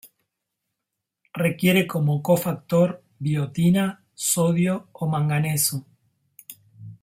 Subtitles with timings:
[1.31, 5.85] Requiere como cofactor biotina, sodio o manganeso.